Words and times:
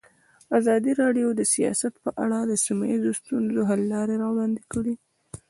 ازادي 0.59 0.91
راډیو 1.01 1.27
د 1.35 1.41
سیاست 1.53 1.93
په 2.03 2.09
اړه 2.23 2.39
د 2.43 2.51
سیمه 2.65 2.85
ییزو 2.91 3.11
ستونزو 3.19 3.61
حل 3.69 3.81
لارې 3.93 4.15
راوړاندې 4.23 4.61
کړې. 4.73 4.93